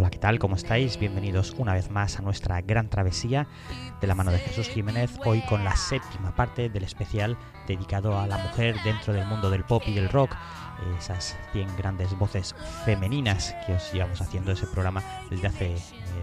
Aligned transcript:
Hola, 0.00 0.08
¿qué 0.08 0.18
tal? 0.18 0.38
¿Cómo 0.38 0.56
estáis? 0.56 0.98
Bienvenidos 0.98 1.54
una 1.58 1.74
vez 1.74 1.90
más 1.90 2.18
a 2.18 2.22
nuestra 2.22 2.62
gran 2.62 2.88
travesía 2.88 3.46
de 4.00 4.06
la 4.06 4.14
mano 4.14 4.30
de 4.30 4.38
Jesús 4.38 4.66
Jiménez, 4.66 5.10
hoy 5.26 5.42
con 5.42 5.62
la 5.62 5.76
séptima 5.76 6.34
parte 6.34 6.70
del 6.70 6.84
especial 6.84 7.36
dedicado 7.66 8.18
a 8.18 8.26
la 8.26 8.38
mujer 8.38 8.76
dentro 8.82 9.12
del 9.12 9.26
mundo 9.26 9.50
del 9.50 9.62
pop 9.62 9.82
y 9.86 9.92
del 9.92 10.08
rock, 10.08 10.34
esas 10.98 11.36
100 11.52 11.76
grandes 11.76 12.16
voces 12.18 12.54
femeninas 12.86 13.54
que 13.66 13.74
os 13.74 13.92
llevamos 13.92 14.22
haciendo 14.22 14.52
ese 14.52 14.66
programa 14.68 15.02
desde 15.28 15.48
hace 15.48 15.74
eh, 15.74 15.80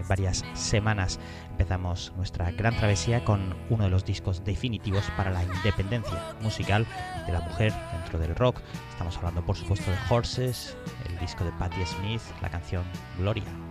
varias 0.08 0.44
semanas. 0.54 1.20
Empezamos 1.52 2.12
nuestra 2.16 2.50
gran 2.50 2.76
travesía 2.76 3.24
con 3.24 3.54
uno 3.70 3.84
de 3.84 3.90
los 3.90 4.04
discos 4.04 4.42
definitivos 4.44 5.04
para 5.16 5.30
la 5.30 5.44
independencia 5.44 6.34
musical 6.40 6.84
de 7.26 7.32
la 7.32 7.42
mujer 7.42 7.72
dentro 7.92 8.18
del 8.18 8.34
rock. 8.34 8.60
Estamos 8.90 9.16
hablando 9.18 9.46
por 9.46 9.56
supuesto 9.56 9.88
de 9.88 9.96
Horses, 10.10 10.76
el 11.08 11.16
disco 11.20 11.44
de 11.44 11.52
Patti 11.52 11.86
Smith, 11.86 12.22
la 12.42 12.50
canción 12.50 12.82
Gloria. 13.18 13.67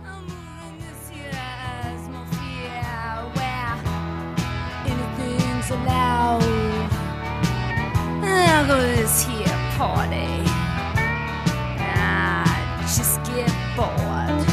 was 5.68 5.80
allowed. 5.80 6.42
I'll 8.22 8.66
go 8.66 8.76
to 8.76 8.82
this 8.82 9.22
here 9.22 9.46
party. 9.76 10.42
I 11.80 12.82
just 12.82 13.22
get 13.24 13.50
bored. 13.76 14.46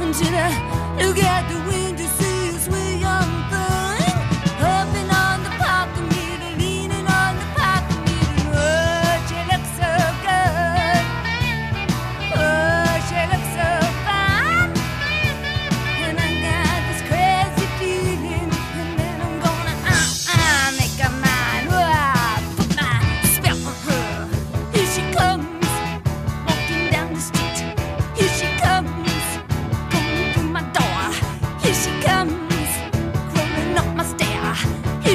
Until 0.00 0.34
I 0.34 0.96
look 1.00 1.18
at 1.18 1.48
the 1.48 1.70
wind. 1.70 1.91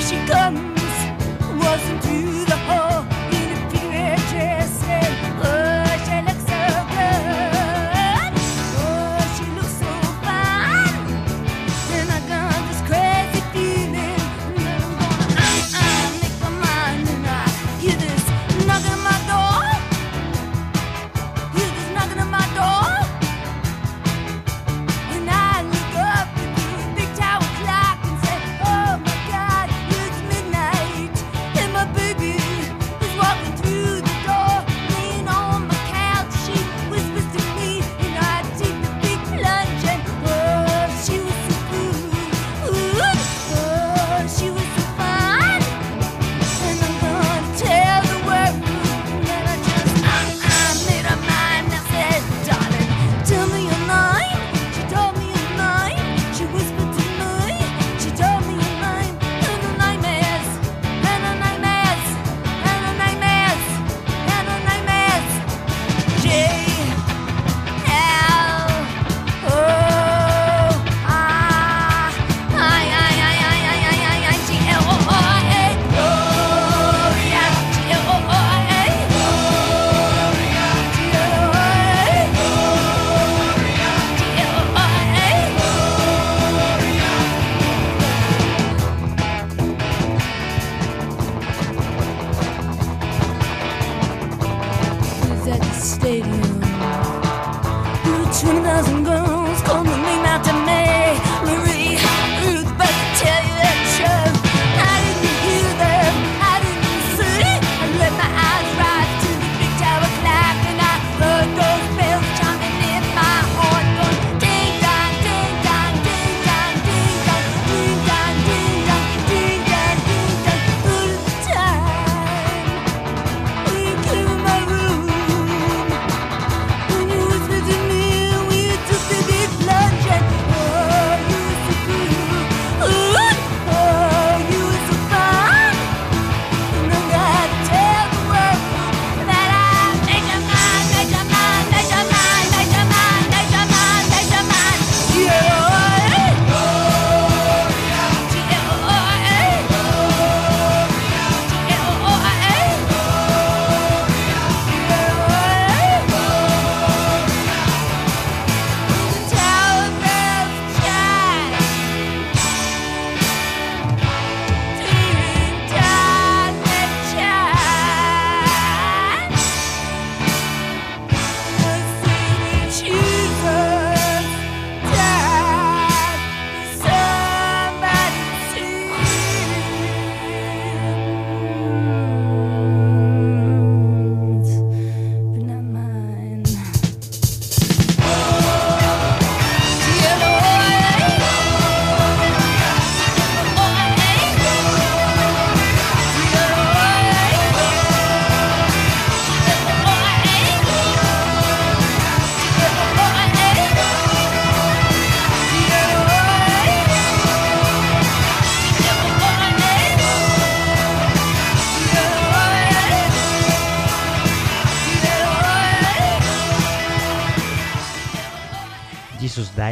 she 0.08 0.16
comes 0.26 0.80
wasn't 1.60 2.06
you. 2.06 2.27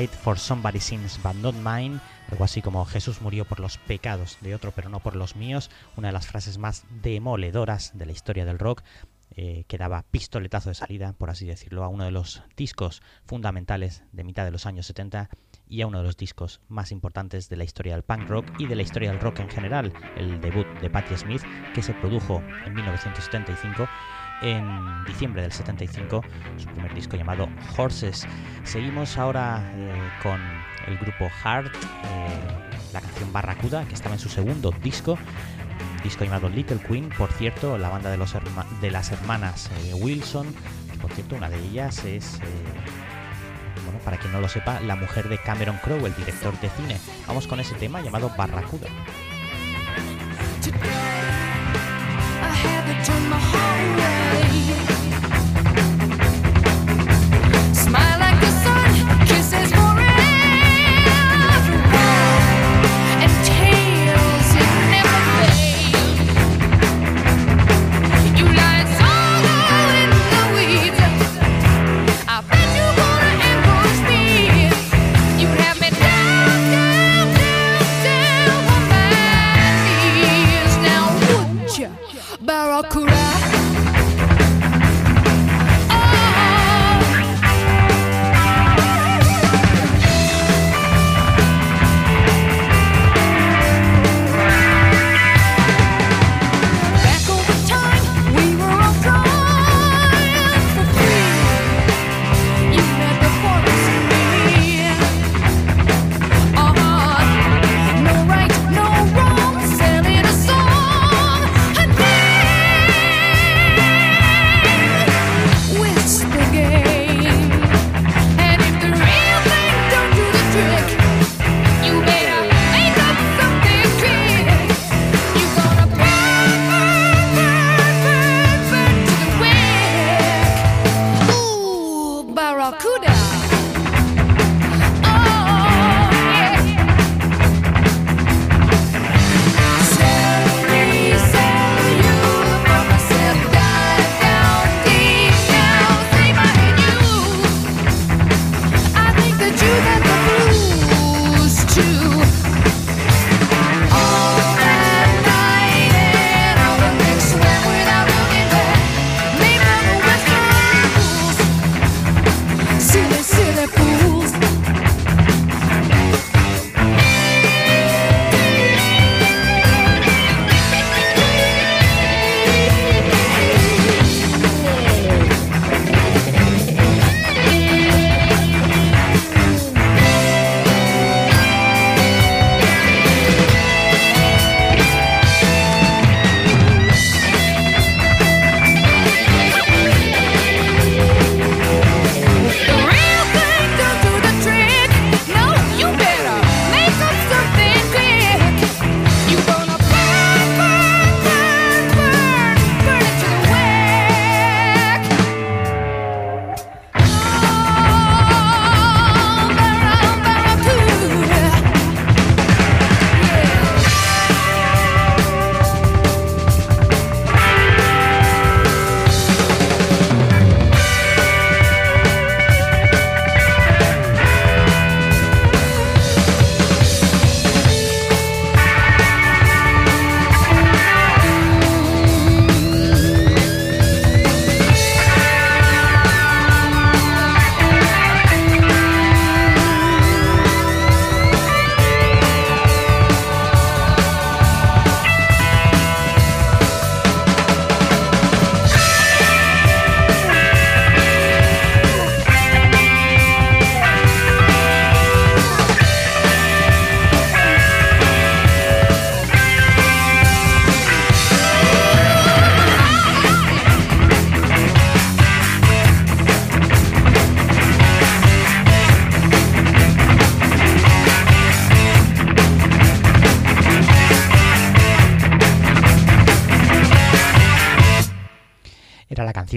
For 0.09 0.37
somebody's 0.37 0.83
sins 0.83 1.19
but 1.23 1.35
not 1.35 1.55
mine, 1.55 1.99
algo 2.29 2.43
así 2.43 2.61
como 2.61 2.85
Jesús 2.85 3.21
murió 3.21 3.45
por 3.45 3.59
los 3.59 3.77
pecados 3.77 4.37
de 4.41 4.53
otro 4.53 4.71
pero 4.71 4.89
no 4.89 4.99
por 4.99 5.15
los 5.15 5.35
míos, 5.35 5.71
una 5.95 6.09
de 6.09 6.13
las 6.13 6.27
frases 6.27 6.57
más 6.57 6.83
demoledoras 7.01 7.97
de 7.97 8.05
la 8.05 8.11
historia 8.11 8.45
del 8.45 8.59
rock, 8.59 8.83
eh, 9.37 9.65
que 9.67 9.77
daba 9.77 10.03
pistoletazo 10.03 10.69
de 10.69 10.75
salida, 10.75 11.13
por 11.13 11.29
así 11.29 11.45
decirlo, 11.45 11.83
a 11.83 11.87
uno 11.87 12.05
de 12.05 12.11
los 12.11 12.43
discos 12.55 13.01
fundamentales 13.25 14.03
de 14.11 14.23
mitad 14.23 14.45
de 14.45 14.51
los 14.51 14.65
años 14.65 14.85
70 14.85 15.29
y 15.67 15.81
a 15.81 15.87
uno 15.87 15.97
de 15.97 16.05
los 16.05 16.17
discos 16.17 16.61
más 16.69 16.91
importantes 16.91 17.49
de 17.49 17.57
la 17.57 17.63
historia 17.63 17.93
del 17.93 18.03
punk 18.03 18.29
rock 18.29 18.45
y 18.59 18.67
de 18.67 18.75
la 18.75 18.83
historia 18.83 19.11
del 19.11 19.19
rock 19.19 19.39
en 19.39 19.49
general, 19.49 19.91
el 20.15 20.39
debut 20.39 20.67
de 20.79 20.89
Patti 20.89 21.17
Smith, 21.17 21.41
que 21.73 21.81
se 21.81 21.93
produjo 21.93 22.41
en 22.65 22.75
1975 22.75 23.87
en 24.41 25.03
diciembre 25.05 25.41
del 25.41 25.51
75, 25.51 26.23
su 26.57 26.67
primer 26.67 26.93
disco 26.93 27.17
llamado 27.17 27.49
Horses. 27.77 28.27
Seguimos 28.63 29.17
ahora 29.17 29.71
eh, 29.75 30.09
con 30.21 30.39
el 30.87 30.97
grupo 30.97 31.29
Heart, 31.43 31.73
eh, 31.75 32.89
la 32.93 33.01
canción 33.01 33.31
Barracuda, 33.31 33.85
que 33.85 33.93
estaba 33.93 34.15
en 34.15 34.19
su 34.19 34.29
segundo 34.29 34.71
disco, 34.83 35.17
disco 36.03 36.23
llamado 36.23 36.49
Little 36.49 36.79
Queen, 36.79 37.09
por 37.17 37.31
cierto, 37.31 37.77
la 37.77 37.89
banda 37.89 38.09
de, 38.11 38.17
los 38.17 38.35
las 38.81 39.11
hermanas 39.11 39.71
eh, 39.83 39.93
Wilson, 39.93 40.47
por 41.01 41.11
cierto 41.11 41.35
una 41.35 41.49
de 41.49 41.59
ellas 41.59 42.03
es... 42.05 42.39
bueno, 43.83 43.99
para 44.03 44.17
quien 44.17 44.31
no 44.31 44.41
lo 44.41 44.47
sepa, 44.47 44.79
la 44.79 44.95
mujer 44.95 45.29
de 45.29 45.37
Cameron 45.37 45.77
Crowe, 45.83 46.05
el 46.05 46.15
director 46.15 46.59
de 46.59 46.69
cine. 46.69 46.97
Vamos 47.27 47.47
con 47.47 47.59
ese 47.59 47.75
tema 47.75 48.01
llamado 48.01 48.31
Barracuda. 48.37 48.87
I 52.45 52.49
had 52.49 52.83
to 52.85 52.95
turn 53.11 53.27
my 53.27 53.39
heart 53.39 53.79
away. 53.89 54.94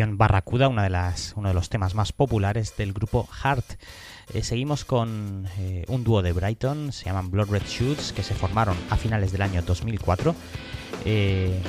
Barracuda, 0.07 0.69
una 0.69 0.85
de 0.85 0.90
las, 0.90 1.35
uno 1.37 1.49
de 1.49 1.55
los 1.55 1.69
temas 1.69 1.95
más 1.95 2.12
populares 2.12 2.76
del 2.76 2.93
grupo 2.93 3.26
Heart. 3.26 3.81
Eh, 4.33 4.43
seguimos 4.45 4.85
con 4.85 5.49
eh, 5.59 5.85
un 5.88 6.05
dúo 6.05 6.23
de 6.23 6.33
Brighton, 6.33 6.93
se 6.93 7.07
llaman 7.07 7.31
Blood 7.31 7.50
Red 7.50 7.64
Shoots, 7.67 8.12
que 8.12 8.23
se 8.23 8.35
formaron 8.35 8.76
a 8.90 8.97
finales 8.97 9.33
del 9.33 9.43
año 9.43 9.62
2004. 9.62 10.35
Eh, 11.05 11.61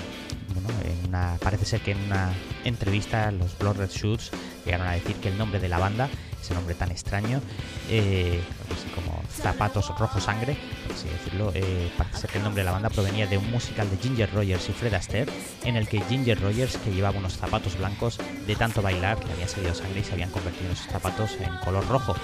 parece 1.41 1.65
ser 1.65 1.81
que 1.81 1.91
en 1.91 2.01
una 2.03 2.31
entrevista 2.65 3.31
los 3.31 3.57
Blood 3.57 3.77
Red 3.77 3.89
Shoots 3.89 4.31
llegaron 4.65 4.87
a 4.87 4.91
decir 4.91 5.15
que 5.15 5.29
el 5.29 5.37
nombre 5.37 5.59
de 5.59 5.69
la 5.69 5.79
banda 5.79 6.09
ese 6.49 6.55
nombre 6.55 6.73
tan 6.73 6.89
extraño, 6.89 7.41
eh, 7.89 8.41
así 8.75 8.89
como 8.95 9.21
Zapatos 9.31 9.87
Rojo 9.97 10.19
Sangre, 10.19 10.57
por 10.87 10.95
así 10.95 11.07
decirlo. 11.07 11.51
Eh, 11.53 11.91
parece 11.95 12.27
que 12.27 12.39
el 12.39 12.43
nombre 12.43 12.61
de 12.61 12.65
la 12.65 12.71
banda 12.71 12.89
provenía 12.89 13.27
de 13.27 13.37
un 13.37 13.49
musical 13.51 13.87
de 13.89 13.97
Ginger 13.97 14.33
Rogers 14.33 14.67
y 14.69 14.73
Fred 14.73 14.93
Astaire, 14.95 15.31
en 15.63 15.75
el 15.75 15.87
que 15.87 16.01
Ginger 16.01 16.41
Rogers, 16.41 16.77
que 16.77 16.91
llevaba 16.91 17.19
unos 17.19 17.33
zapatos 17.37 17.77
blancos, 17.77 18.17
de 18.47 18.55
tanto 18.55 18.81
bailar, 18.81 19.23
le 19.25 19.33
había 19.33 19.47
salido 19.47 19.75
sangre 19.75 19.99
y 19.99 20.03
se 20.03 20.13
habían 20.13 20.31
convertido 20.31 20.71
esos 20.71 20.87
zapatos 20.87 21.37
en 21.39 21.55
color 21.63 21.87
rojo. 21.87 22.15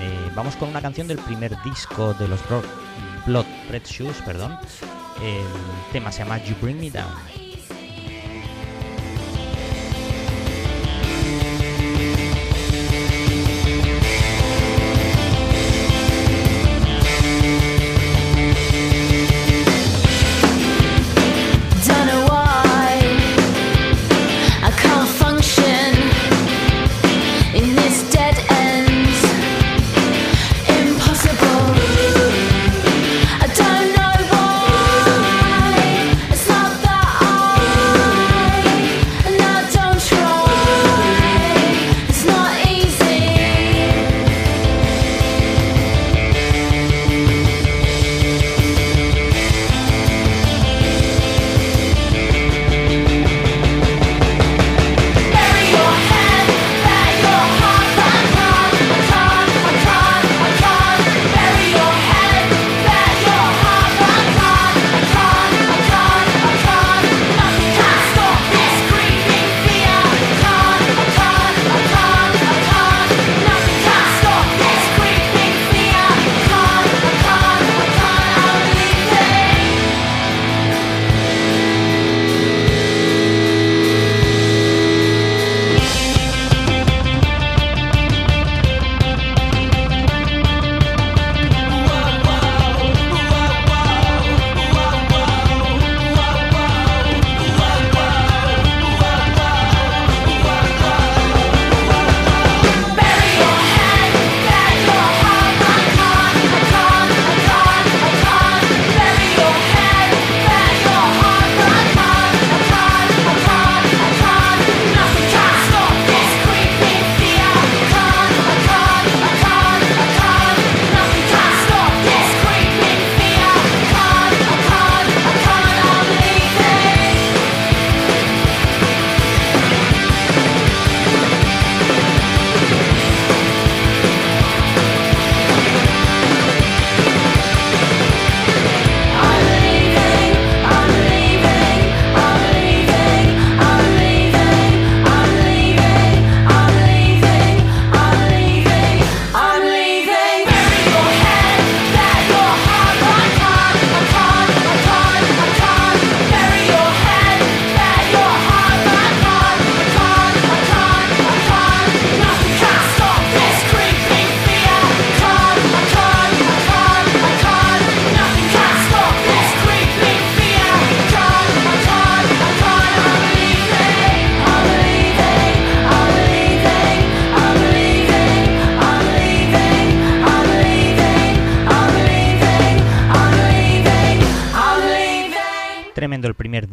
Eh, 0.00 0.30
vamos 0.34 0.56
con 0.56 0.70
una 0.70 0.80
canción 0.80 1.06
del 1.06 1.18
primer 1.18 1.54
disco 1.62 2.14
de 2.14 2.26
los 2.26 2.40
Blood 3.26 3.46
Red 3.70 3.82
Shoes, 3.84 4.16
perdón. 4.24 4.58
El 5.22 5.92
tema 5.92 6.10
se 6.10 6.20
llama 6.20 6.42
You 6.42 6.54
Bring 6.62 6.80
Me 6.80 6.90
Down. 6.90 7.47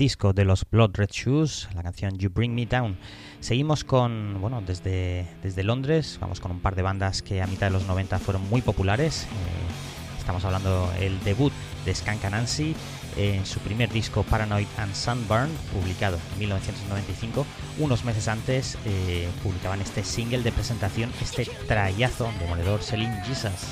Disco 0.05 0.33
de 0.33 0.45
los 0.45 0.69
Blood 0.69 0.91
Red 0.93 1.09
Shoes, 1.09 1.67
la 1.73 1.81
canción 1.81 2.19
You 2.19 2.29
Bring 2.29 2.53
Me 2.53 2.67
Down. 2.67 2.95
Seguimos 3.39 3.83
con, 3.83 4.39
bueno, 4.39 4.61
desde, 4.61 5.25
desde 5.41 5.63
Londres, 5.63 6.19
vamos 6.21 6.39
con 6.39 6.51
un 6.51 6.59
par 6.59 6.75
de 6.75 6.83
bandas 6.83 7.23
que 7.23 7.41
a 7.41 7.47
mitad 7.47 7.65
de 7.65 7.73
los 7.73 7.87
90 7.87 8.19
fueron 8.19 8.47
muy 8.47 8.61
populares. 8.61 9.23
Eh, 9.23 10.19
estamos 10.19 10.45
hablando 10.45 10.93
el 10.99 11.19
debut 11.23 11.51
de 11.85 11.95
Skank 11.95 12.23
Nancy 12.29 12.75
en 13.17 13.47
su 13.47 13.59
primer 13.61 13.91
disco 13.91 14.21
Paranoid 14.21 14.67
and 14.77 14.93
Sunburn, 14.93 15.49
publicado 15.73 16.19
en 16.33 16.39
1995. 16.39 17.43
Unos 17.79 18.05
meses 18.05 18.27
antes 18.27 18.77
eh, 18.85 19.27
publicaban 19.41 19.81
este 19.81 20.03
single 20.03 20.43
de 20.43 20.51
presentación, 20.51 21.09
este 21.19 21.45
trayazo 21.67 22.29
demoledor 22.39 22.83
Selling 22.83 23.23
Jesus. 23.23 23.71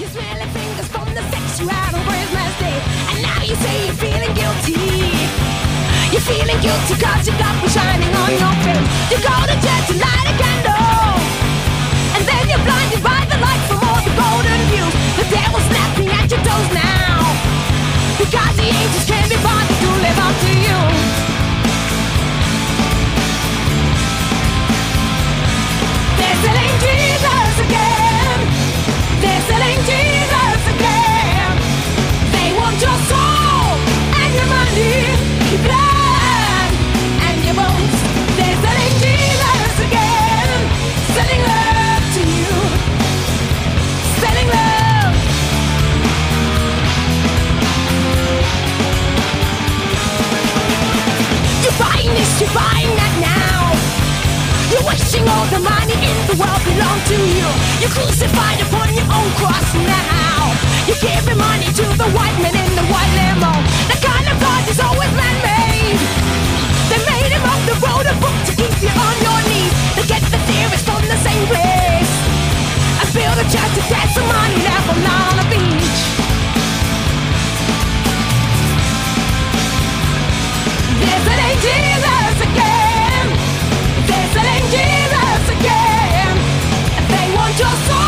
You 0.00 0.06
smell 0.06 0.48
fingers 0.48 0.88
from 0.88 1.14
the 1.14 1.20
you 1.60 1.68
Day 2.58 2.82
And 3.10 3.22
now 3.22 3.42
you 3.42 3.54
say 3.54 3.84
you're 3.84 3.94
feeling 3.94 4.34
guilty 4.34 4.99
You're 6.10 6.20
feeling 6.22 6.60
guilty 6.60 6.94
cause 6.98 7.26
you 7.26 7.34
got 7.38 7.54
me 7.62 7.68
shining 7.68 8.12
on 8.22 8.30
your 8.34 8.54
face 8.66 8.88
You 9.10 9.18
go 9.22 9.36
to 9.46 9.56
church 9.62 9.86
to 9.90 9.94
light 9.94 10.26
a 10.26 10.34
candle 10.42 11.14
And 12.16 12.22
then 12.26 12.48
you're 12.50 12.64
blinded 12.66 13.02
by 13.02 13.24
the 13.30 13.38
light 13.38 13.62
from 13.68 13.78
all 13.86 14.02
the 14.02 14.12
golden 14.18 14.60
views. 14.70 14.94
The 15.16 15.24
devil's 15.30 15.64
snapping 15.70 16.08
at 16.10 16.30
your 16.30 16.42
toes 16.42 16.70
now. 16.74 17.22
Because 18.18 18.54
the 18.56 18.66
angels 18.66 19.06
can't 19.06 19.30
be 19.30 19.38
bothered 19.38 19.80
to 19.84 19.90
live 20.04 20.18
up 20.26 20.34
to 20.44 20.50
you. 20.66 20.78
They're 26.18 26.38
selling 26.44 26.74
Jesus 26.86 27.52
again. 27.66 28.38
They're 29.22 29.44
selling 29.48 29.80
Jesus 29.86 30.09
All 55.28 55.46
the 55.52 55.60
money 55.60 55.96
in 56.00 56.16
the 56.30 56.36
world 56.40 56.62
belongs 56.64 57.04
to 57.12 57.18
you. 57.18 57.48
You 57.82 57.88
crucified 57.92 58.60
upon 58.64 58.88
your 58.94 59.04
own 59.04 59.30
cross 59.36 59.68
now. 59.74 60.56
You're 60.88 61.02
giving 61.02 61.36
money 61.36 61.68
to 61.68 61.86
the 62.00 62.08
white 62.16 62.38
man 62.40 62.56
in 62.56 62.72
the 62.72 62.86
white 62.88 63.12
limo. 63.20 63.52
The 63.92 63.98
kind 64.00 64.26
of 64.32 64.36
God 64.40 64.62
is 64.68 64.80
always 64.80 65.12
man-made 65.12 66.00
They 66.88 67.00
made 67.04 67.32
him 67.36 67.44
off 67.44 67.62
the 67.68 67.76
road 67.84 68.06
a 68.08 68.14
book 68.16 68.36
to 68.48 68.52
keep 68.56 68.74
you 68.80 68.88
on 68.88 69.16
your 69.20 69.40
knees. 69.48 69.74
They 69.96 70.06
get 70.08 70.22
the 70.32 70.40
theories 70.48 70.82
from 70.88 71.04
the 71.04 71.18
same 71.20 71.44
place. 71.52 72.12
I 73.00 73.04
build 73.12 73.36
a 73.36 73.46
church 73.50 73.72
to 73.76 73.82
get 73.92 74.06
some 74.16 74.28
money 74.28 74.58
now 74.64 74.80
on 75.30 75.36
a 75.42 75.46
beach. 75.52 76.00
There's 81.00 81.26
an 81.28 81.40
angel 81.48 81.90
again. 82.48 83.26
There's 84.08 84.34
an 84.36 84.46
angel 84.56 84.99
again. 85.60 86.36
They 87.08 87.36
want 87.36 87.58
your 87.58 87.74
soul. 87.86 87.99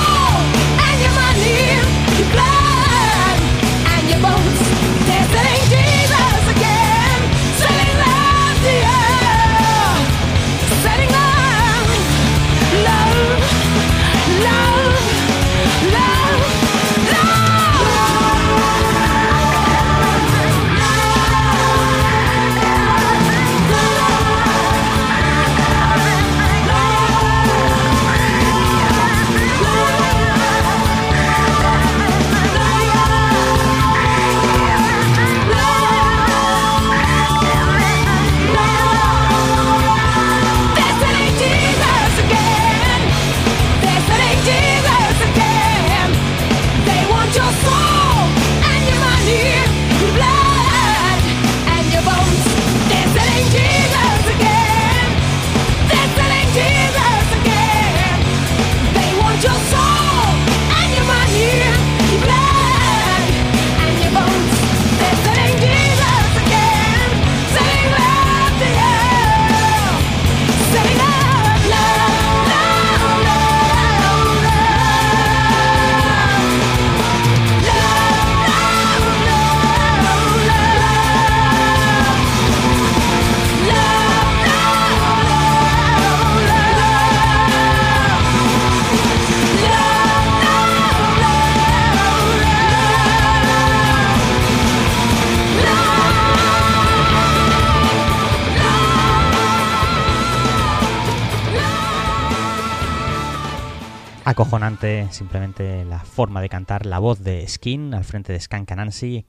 Simplemente 105.10 105.84
la 105.84 106.00
forma 106.00 106.40
de 106.40 106.48
cantar, 106.48 106.86
la 106.86 106.98
voz 106.98 107.22
de 107.22 107.46
Skin 107.46 107.94
al 107.94 108.02
frente 108.02 108.32
de 108.32 108.40
Skank 108.40 108.68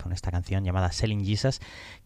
con 0.01 0.11
esta 0.11 0.31
canción 0.31 0.63
llamada 0.63 0.91
Selling 0.91 1.23
Jesus 1.23 1.61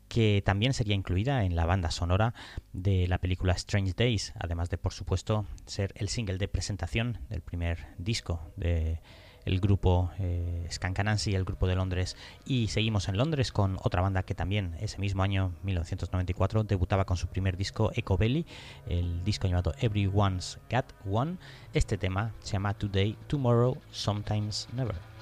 que 0.09 0.43
también 0.45 0.73
sería 0.73 0.95
incluida 0.95 1.45
en 1.45 1.55
la 1.55 1.65
banda 1.65 1.89
sonora 1.89 2.33
de 2.73 3.07
la 3.07 3.19
película 3.19 3.53
Strange 3.53 3.93
Days, 3.95 4.33
además 4.37 4.69
de 4.69 4.77
por 4.77 4.91
supuesto 4.91 5.45
ser 5.65 5.93
el 5.95 6.09
single 6.09 6.37
de 6.37 6.49
presentación 6.49 7.19
del 7.29 7.41
primer 7.41 7.87
disco 7.97 8.51
de 8.57 8.99
el 9.47 9.61
grupo 9.61 10.11
eh, 10.19 10.67
Skankanansi, 10.69 11.33
el 11.33 11.45
grupo 11.45 11.67
de 11.67 11.75
Londres. 11.75 12.17
Y 12.45 12.67
seguimos 12.67 13.07
en 13.07 13.17
Londres 13.17 13.51
con 13.51 13.77
otra 13.81 14.01
banda 14.01 14.23
que 14.23 14.35
también 14.35 14.75
ese 14.81 14.99
mismo 14.99 15.23
año, 15.23 15.53
1994, 15.63 16.65
debutaba 16.65 17.05
con 17.05 17.15
su 17.15 17.27
primer 17.27 17.55
disco, 17.55 17.91
Echo 17.95 18.17
Belly, 18.17 18.45
el 18.87 19.23
disco 19.23 19.47
llamado 19.47 19.73
Everyone's 19.79 20.59
Got 20.69 20.85
One. 21.09 21.37
Este 21.73 21.97
tema 21.97 22.33
se 22.41 22.53
llama 22.53 22.73
Today, 22.73 23.17
Tomorrow, 23.27 23.77
Sometimes 23.89 24.67
Never. 24.73 25.16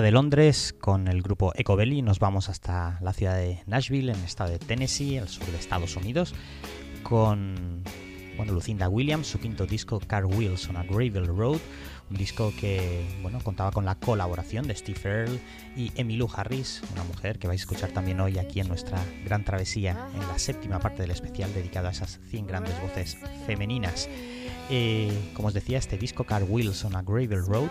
De 0.00 0.10
Londres 0.10 0.74
con 0.80 1.06
el 1.06 1.20
grupo 1.20 1.52
Ecobelly 1.54 2.00
nos 2.00 2.18
vamos 2.18 2.48
hasta 2.48 2.98
la 3.02 3.12
ciudad 3.12 3.36
de 3.36 3.62
Nashville, 3.66 4.12
en 4.12 4.18
el 4.18 4.24
estado 4.24 4.50
de 4.50 4.58
Tennessee, 4.58 5.18
al 5.18 5.28
sur 5.28 5.44
de 5.44 5.58
Estados 5.58 5.96
Unidos, 5.96 6.34
con 7.02 7.82
bueno, 8.38 8.52
Lucinda 8.54 8.88
Williams, 8.88 9.26
su 9.26 9.38
quinto 9.38 9.66
disco 9.66 10.00
Car 10.00 10.24
Wheels 10.24 10.66
on 10.70 10.78
a 10.78 10.84
Gravel 10.84 11.26
Road, 11.26 11.58
un 12.08 12.16
disco 12.16 12.54
que 12.58 13.04
contaba 13.44 13.70
con 13.70 13.84
la 13.84 13.96
colaboración 13.96 14.66
de 14.66 14.74
Steve 14.74 15.00
Earle 15.04 15.40
y 15.76 15.92
Emmylou 15.96 16.30
Harris, 16.34 16.80
una 16.94 17.04
mujer 17.04 17.38
que 17.38 17.46
vais 17.46 17.60
a 17.60 17.64
escuchar 17.64 17.90
también 17.90 18.18
hoy 18.20 18.38
aquí 18.38 18.60
en 18.60 18.68
nuestra 18.68 18.98
gran 19.26 19.44
travesía, 19.44 20.08
en 20.14 20.26
la 20.26 20.38
séptima 20.38 20.78
parte 20.78 21.02
del 21.02 21.10
especial 21.10 21.52
dedicado 21.52 21.88
a 21.88 21.90
esas 21.90 22.18
100 22.30 22.46
grandes 22.46 22.80
voces 22.80 23.18
femeninas. 23.46 24.08
Eh, 24.70 25.12
como 25.34 25.48
os 25.48 25.54
decía, 25.54 25.78
este 25.78 25.98
disco 25.98 26.24
Car 26.24 26.44
Wheels 26.44 26.84
on 26.84 26.96
a 26.96 27.02
Gravel 27.02 27.44
Road 27.44 27.70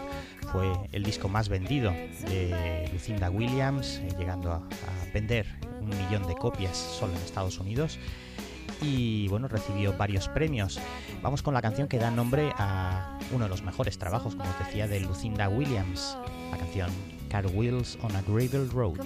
fue 0.51 0.71
el 0.91 1.03
disco 1.03 1.29
más 1.29 1.49
vendido 1.49 1.91
de 1.91 2.89
Lucinda 2.93 3.29
Williams, 3.29 3.99
eh, 4.03 4.09
llegando 4.17 4.51
a, 4.51 4.63
vender 5.13 5.45
un 5.81 5.89
millón 5.89 6.25
de 6.25 6.35
copias 6.35 6.77
solo 6.77 7.13
en 7.13 7.21
Estados 7.21 7.59
Unidos. 7.59 7.99
Y 8.81 9.27
bueno, 9.27 9.47
recibió 9.47 9.95
varios 9.97 10.29
premios. 10.29 10.79
Vamos 11.21 11.41
con 11.41 11.53
la 11.53 11.61
canción 11.61 11.87
que 11.87 11.99
da 11.99 12.09
nombre 12.09 12.53
a 12.57 13.19
uno 13.31 13.45
de 13.45 13.49
los 13.49 13.61
mejores 13.61 13.97
trabajos, 13.97 14.35
como 14.35 14.49
os 14.49 14.59
decía, 14.59 14.87
de 14.87 15.01
Lucinda 15.01 15.49
Williams, 15.49 16.17
la 16.49 16.57
canción 16.57 16.89
Car 17.29 17.47
Wheels 17.47 17.97
on 18.01 18.15
a 18.15 18.21
Gravel 18.21 18.69
Road. 18.69 18.99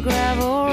gravel 0.00 0.67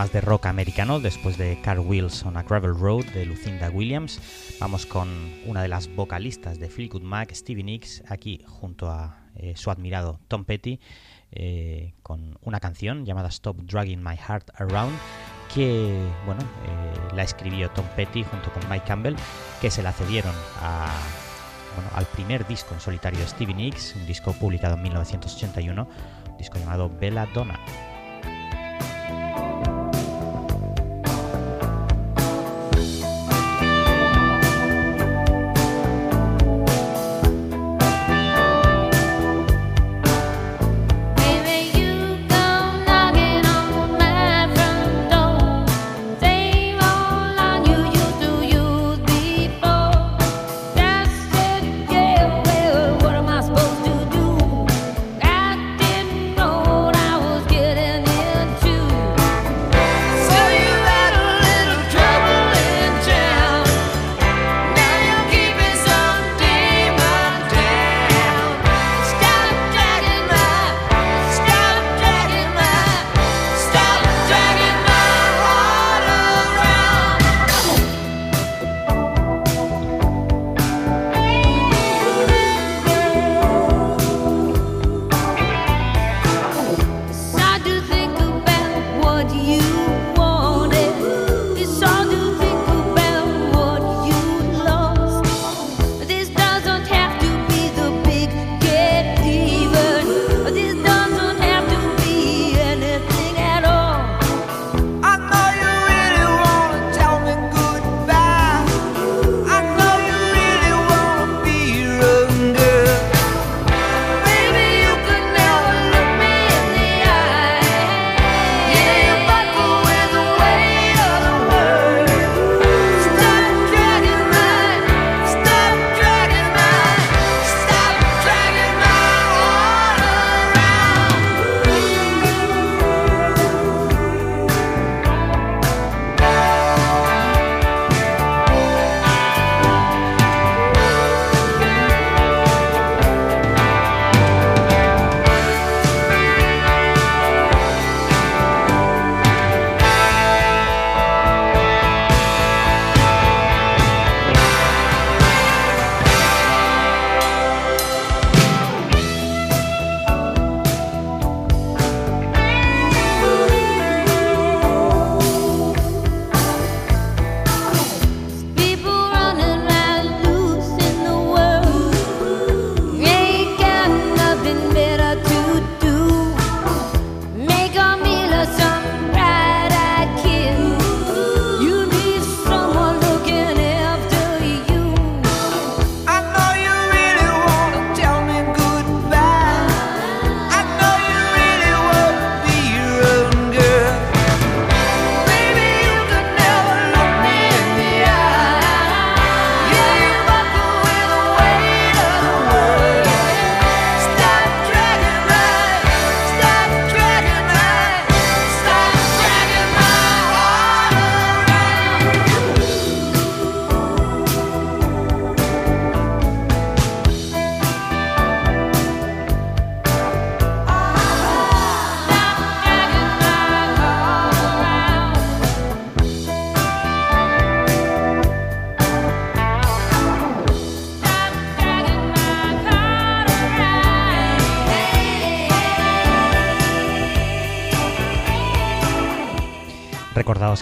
más 0.00 0.12
de 0.14 0.22
rock 0.22 0.46
americano 0.46 0.98
después 0.98 1.36
de 1.36 1.60
Car 1.60 1.78
Wheels 1.78 2.24
on 2.24 2.38
a 2.38 2.42
Gravel 2.42 2.74
Road 2.74 3.04
de 3.12 3.26
Lucinda 3.26 3.68
Williams. 3.68 4.18
Vamos 4.58 4.86
con 4.86 5.10
una 5.44 5.60
de 5.60 5.68
las 5.68 5.94
vocalistas 5.94 6.58
de 6.58 6.70
Feel 6.70 6.88
Good 6.88 7.02
Mac, 7.02 7.30
Stevie 7.34 7.64
Nicks, 7.64 8.02
aquí 8.08 8.42
junto 8.46 8.90
a 8.90 9.18
eh, 9.36 9.52
su 9.56 9.70
admirado 9.70 10.18
Tom 10.26 10.46
Petty, 10.46 10.80
eh, 11.32 11.92
con 12.02 12.38
una 12.40 12.60
canción 12.60 13.04
llamada 13.04 13.28
Stop 13.28 13.58
Dragging 13.58 14.02
My 14.02 14.16
Heart 14.16 14.58
Around, 14.58 14.96
que 15.54 16.02
bueno, 16.24 16.40
eh, 16.40 17.14
la 17.14 17.22
escribió 17.22 17.68
Tom 17.68 17.84
Petty 17.94 18.24
junto 18.24 18.50
con 18.54 18.66
Mike 18.70 18.86
Campbell, 18.86 19.16
que 19.60 19.70
se 19.70 19.82
la 19.82 19.92
cedieron 19.92 20.34
al 21.94 22.06
primer 22.06 22.46
disco 22.46 22.72
en 22.72 22.80
solitario 22.80 23.20
de 23.20 23.26
Stevie 23.26 23.54
Nicks, 23.54 23.96
un 23.96 24.06
disco 24.06 24.32
publicado 24.32 24.76
en 24.76 24.82
1981, 24.82 25.88
un 26.30 26.36
disco 26.38 26.58
llamado 26.58 26.88
Bella 26.88 27.26
Donna. 27.34 27.60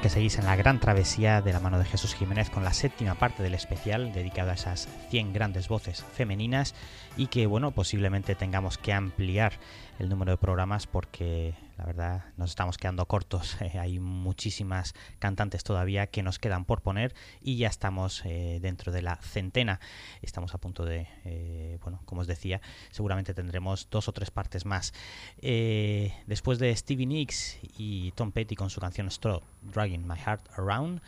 Seguís 0.09 0.39
en 0.39 0.47
la 0.47 0.57
gran 0.57 0.81
travesía 0.81 1.43
de 1.43 1.53
la 1.53 1.61
mano 1.61 1.79
de 1.79 1.85
Jesús 1.85 2.15
Jiménez 2.15 2.51
con 2.51 2.65
la 2.65 2.73
séptima 2.73 3.15
parte 3.15 3.43
del 3.43 3.55
especial 3.55 4.13
dedicado 4.13 4.51
a 4.51 4.55
esas 4.55 4.89
100 5.11 5.33
grandes 5.33 5.69
voces 5.69 6.05
femeninas 6.13 6.75
y 7.17 7.27
que, 7.27 7.47
bueno, 7.47 7.73
posiblemente 7.73 8.35
tengamos 8.35 8.79
que 8.79 8.93
ampliar 8.93 9.55
el 9.99 10.09
número 10.09 10.33
de 10.33 10.39
programas 10.39 10.87
porque 10.87 11.55
verdad 11.89 12.25
nos 12.37 12.51
estamos 12.51 12.77
quedando 12.77 13.07
cortos. 13.07 13.57
Eh, 13.61 13.79
hay 13.81 13.99
muchísimas 13.99 14.95
cantantes 15.19 15.65
todavía 15.65 16.07
que 16.07 16.23
nos 16.23 16.39
quedan 16.39 16.65
por 16.65 16.83
poner 16.83 17.15
y 17.41 17.57
ya 17.57 17.69
estamos 17.69 18.23
eh, 18.25 18.59
dentro 18.61 18.93
de 18.93 19.03
la 19.03 19.17
centena. 19.17 19.81
Estamos 20.23 20.55
a 20.55 20.59
punto 20.59 20.85
de, 20.85 21.09
eh, 21.25 21.79
bueno, 21.83 22.01
como 22.05 22.21
os 22.21 22.27
decía, 22.27 22.61
seguramente 22.91 23.35
tendremos 23.35 23.89
dos 23.91 24.07
o 24.09 24.13
tres 24.13 24.31
partes 24.31 24.65
más. 24.67 24.93
después 25.41 26.59
de 26.59 26.77
Stevie 26.77 27.07
Nicks 27.07 27.59
y 27.79 28.13
Tom 28.13 28.33
Petty 28.33 28.55
con 28.55 28.71
su 28.71 28.81
canción 28.81 29.11
Straw 29.11 29.41
Dragging 29.63 30.07
My 30.07 30.17
Heart 30.17 30.59
Around. 30.59 31.01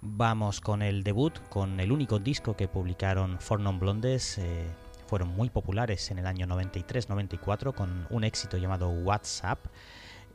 Vamos 0.00 0.60
con 0.60 0.82
el 0.82 1.02
debut, 1.02 1.38
con 1.48 1.80
el 1.80 1.90
único 1.90 2.18
disco 2.18 2.56
que 2.56 2.68
publicaron 2.68 3.38
Four 3.40 3.60
Non 3.60 3.78
Blondes. 3.78 4.40
fueron 5.06 5.28
muy 5.28 5.50
populares 5.50 6.10
en 6.10 6.18
el 6.18 6.26
año 6.26 6.46
93-94 6.46 7.74
con 7.74 8.06
un 8.10 8.24
éxito 8.24 8.56
llamado 8.56 8.88
WhatsApp. 8.88 9.58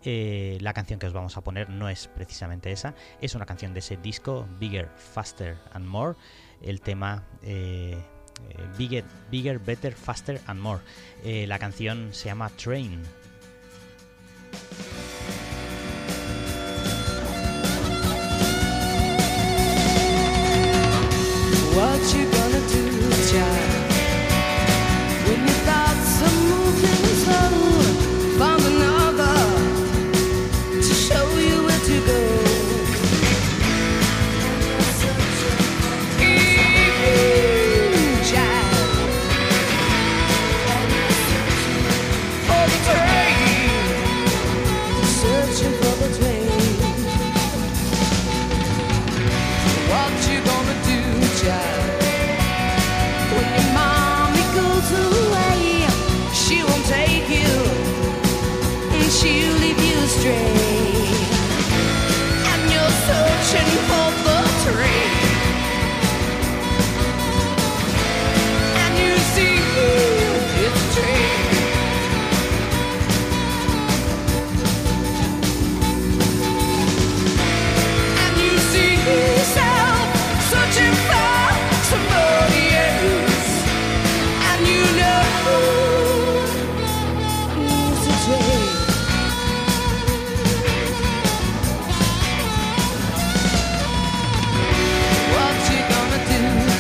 Eh, 0.10 0.58
la 0.62 0.72
canción 0.72 1.00
que 1.00 1.08
os 1.08 1.12
vamos 1.12 1.36
a 1.36 1.42
poner 1.42 1.70
no 1.70 1.90
es 1.90 2.08
precisamente 2.08 2.72
esa, 2.72 2.96
es 3.20 3.36
una 3.36 3.46
canción 3.46 3.74
de 3.74 3.80
ese 3.80 3.98
disco, 3.98 4.48
Bigger, 4.58 4.88
Faster 4.96 5.58
and 5.74 5.86
More. 5.86 6.16
El 6.62 6.80
tema 6.80 7.26
eh, 7.44 7.98
eh, 8.50 8.68
Bigger, 8.78 9.04
Bigger, 9.30 9.60
Better, 9.60 9.92
Faster 9.92 10.40
and 10.48 10.62
More. 10.62 10.80
la 11.46 11.60
canción 11.60 12.14
se 12.14 12.30
llama 12.30 12.50
Train. 12.52 13.02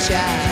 shine. 0.07 0.46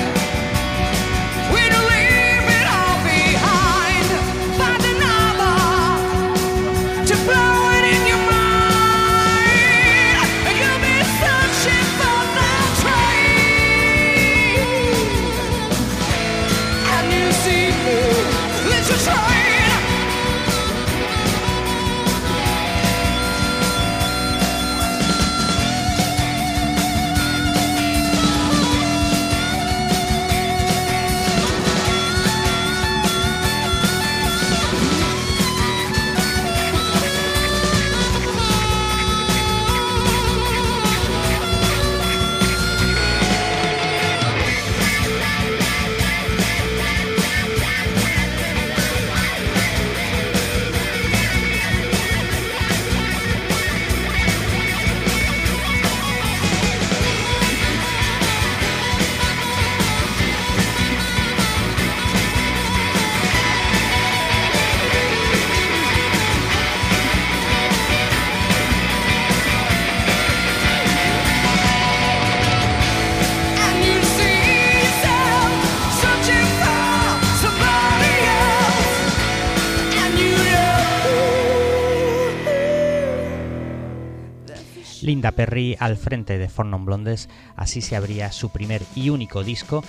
Linda 85.25 85.37
Perry 85.37 85.75
al 85.79 85.97
frente 85.97 86.37
de 86.37 86.47
Four 86.47 86.67
Blondes, 86.85 87.29
así 87.55 87.81
se 87.81 87.95
abría 87.95 88.31
su 88.31 88.51
primer 88.51 88.83
y 88.93 89.09
único 89.09 89.43
disco, 89.43 89.83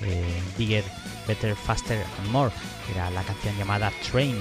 eh, 0.00 0.24
Bigger, 0.58 0.82
Better, 1.28 1.54
Faster 1.54 2.04
and 2.18 2.28
More, 2.32 2.50
era 2.92 3.08
la 3.12 3.22
canción 3.22 3.56
llamada 3.56 3.92
Train. 4.10 4.34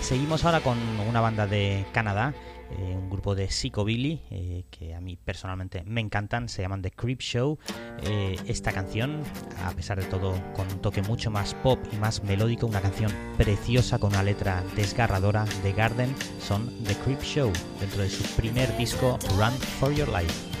Seguimos 0.00 0.44
ahora 0.44 0.58
con 0.58 0.76
una 1.08 1.20
banda 1.20 1.46
de 1.46 1.84
Canadá 1.92 2.34
eh, 2.78 2.96
un 2.96 3.10
grupo 3.10 3.34
de 3.34 3.48
Psychobilly 3.48 4.20
eh, 4.30 4.64
que 4.70 4.94
a 4.94 5.00
mí 5.00 5.16
personalmente 5.16 5.82
me 5.84 6.00
encantan, 6.00 6.48
se 6.48 6.62
llaman 6.62 6.82
The 6.82 6.90
Creep 6.90 7.20
Show. 7.20 7.58
Eh, 8.02 8.36
esta 8.46 8.72
canción, 8.72 9.22
a 9.64 9.70
pesar 9.72 10.00
de 10.00 10.06
todo, 10.06 10.34
con 10.54 10.70
un 10.70 10.80
toque 10.80 11.02
mucho 11.02 11.30
más 11.30 11.54
pop 11.54 11.78
y 11.92 11.96
más 11.96 12.22
melódico, 12.22 12.66
una 12.66 12.80
canción 12.80 13.12
preciosa 13.36 13.98
con 13.98 14.12
una 14.12 14.22
letra 14.22 14.64
desgarradora 14.76 15.44
de 15.62 15.72
Garden, 15.72 16.14
son 16.40 16.70
The 16.84 16.94
Creep 16.96 17.22
Show, 17.22 17.52
dentro 17.80 18.02
de 18.02 18.10
su 18.10 18.24
primer 18.36 18.76
disco 18.76 19.18
Run 19.36 19.52
for 19.52 19.92
Your 19.92 20.08
Life. 20.08 20.52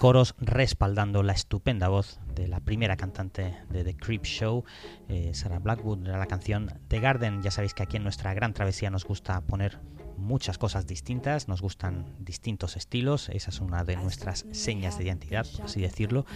Coros 0.00 0.34
respaldando 0.38 1.22
la 1.22 1.34
estupenda 1.34 1.88
voz 1.88 2.20
de 2.34 2.48
la 2.48 2.60
primera 2.60 2.96
cantante 2.96 3.54
de 3.68 3.84
The 3.84 3.94
Creep 3.98 4.24
Show, 4.24 4.64
eh, 5.10 5.32
Sarah 5.34 5.58
Blackwood, 5.58 6.06
la 6.06 6.24
canción 6.24 6.72
The 6.88 7.00
Garden. 7.00 7.42
Ya 7.42 7.50
sabéis 7.50 7.74
que 7.74 7.82
aquí 7.82 7.98
en 7.98 8.04
nuestra 8.04 8.32
gran 8.32 8.54
travesía 8.54 8.88
nos 8.88 9.04
gusta 9.04 9.38
poner 9.42 9.78
muchas 10.20 10.58
cosas 10.58 10.86
distintas, 10.86 11.48
nos 11.48 11.62
gustan 11.62 12.06
distintos 12.18 12.76
estilos, 12.76 13.28
esa 13.30 13.50
es 13.50 13.60
una 13.60 13.84
de 13.84 13.96
nuestras 13.96 14.46
señas 14.52 14.98
de 14.98 15.04
identidad, 15.04 15.46
por 15.56 15.66
así 15.66 15.80
decirlo, 15.80 16.26